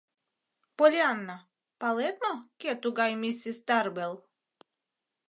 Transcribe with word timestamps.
—Поллианна, 0.77 1.37
палет 1.81 2.15
мо, 2.23 2.33
кӧ 2.61 2.71
тугай 2.83 3.11
миссис 3.21 3.57
Тарбел? 3.67 4.13